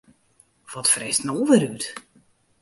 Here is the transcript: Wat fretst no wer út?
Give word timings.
Wat 0.73 0.89
fretst 0.93 1.23
no 1.27 1.37
wer 1.49 1.63
út? 1.73 1.85